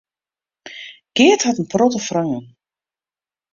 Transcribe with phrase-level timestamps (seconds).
[1.15, 2.45] Geart hat in protte freonen.